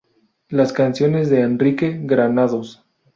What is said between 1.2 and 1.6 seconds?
de